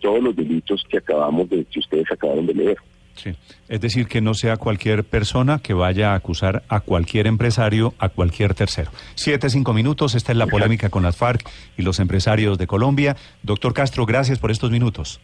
todos 0.00 0.22
los 0.22 0.36
delitos 0.36 0.84
que 0.90 0.98
acabamos 0.98 1.48
de, 1.48 1.64
que 1.64 1.78
ustedes 1.78 2.10
acabaron 2.12 2.46
de 2.46 2.54
leer. 2.54 2.76
Sí. 3.16 3.34
Es 3.68 3.80
decir, 3.80 4.06
que 4.06 4.20
no 4.20 4.34
sea 4.34 4.56
cualquier 4.56 5.04
persona 5.04 5.58
que 5.58 5.74
vaya 5.74 6.12
a 6.12 6.14
acusar 6.16 6.62
a 6.68 6.80
cualquier 6.80 7.26
empresario, 7.26 7.94
a 7.98 8.08
cualquier 8.08 8.54
tercero. 8.54 8.90
Siete, 9.14 9.50
cinco 9.50 9.72
minutos. 9.72 10.14
Esta 10.14 10.32
es 10.32 10.38
la 10.38 10.46
polémica 10.46 10.90
con 10.90 11.02
las 11.02 11.16
FARC 11.16 11.48
y 11.76 11.82
los 11.82 11.98
empresarios 11.98 12.58
de 12.58 12.66
Colombia. 12.66 13.16
Doctor 13.42 13.74
Castro, 13.74 14.06
gracias 14.06 14.38
por 14.38 14.50
estos 14.50 14.70
minutos. 14.70 15.20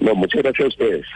No, 0.00 0.14
muchas 0.14 0.42
gracias 0.42 0.64
a 0.64 0.68
ustedes. 0.68 1.06